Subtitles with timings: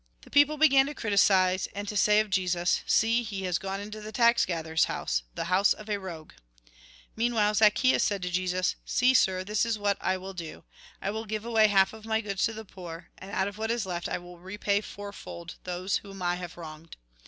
[0.23, 4.01] The people began to criticise, and to say of Jesus:" See, he has gone into
[4.01, 6.33] the tax gatherer's house,— the house of a rogue."
[7.15, 10.63] Meanwhile, Zacchtuus said to Jesus:" See, sir, this is what I will do.
[11.03, 13.69] I will give away half of my goods to the poor, and out of what
[13.69, 16.97] is left I will repay fourfold those whom I have wronged."